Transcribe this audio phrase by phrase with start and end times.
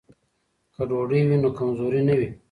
[0.73, 2.27] که ډوډۍ وي نو کمزوري نه وي.